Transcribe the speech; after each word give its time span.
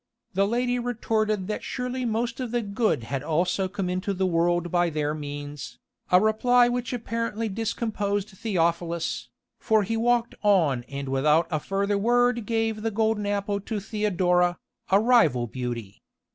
The 0.33 0.47
lady 0.47 0.79
retorted 0.79 1.45
that 1.47 1.63
surely 1.63 2.05
most 2.05 2.39
of 2.39 2.49
the 2.49 2.63
good 2.63 3.03
had 3.03 3.21
also 3.21 3.67
come 3.67 3.87
into 3.87 4.15
the 4.15 4.25
world 4.25 4.71
by 4.71 4.89
their 4.89 5.13
means, 5.13 5.77
a 6.11 6.19
reply 6.19 6.67
which 6.67 6.91
apparently 6.91 7.47
discomposed 7.47 8.29
Theophilus, 8.29 9.29
for 9.59 9.83
he 9.83 9.95
walked 9.95 10.33
on 10.41 10.85
and 10.89 11.07
without 11.09 11.45
a 11.51 11.59
further 11.59 11.99
word 11.99 12.47
gave 12.47 12.81
the 12.81 12.89
golden 12.89 13.27
apple 13.27 13.59
to 13.61 13.79
Theodora, 13.79 14.57
a 14.89 14.99
rival 14.99 15.45
beauty. 15.45 16.01